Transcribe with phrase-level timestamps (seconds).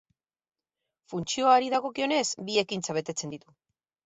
[1.13, 3.55] Funtzioari dagokionez, bi ekintza betetzen ditu.